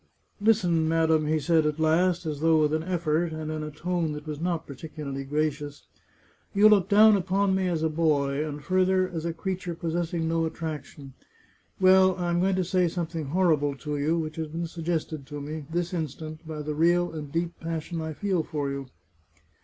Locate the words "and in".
3.31-3.61